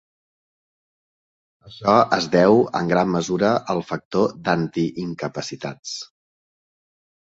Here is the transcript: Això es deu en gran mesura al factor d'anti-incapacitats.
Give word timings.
Això 1.67 1.97
es 2.17 2.29
deu 2.37 2.59
en 2.81 2.91
gran 2.95 3.13
mesura 3.19 3.55
al 3.77 3.85
factor 3.93 4.37
d'anti-incapacitats. 4.45 5.99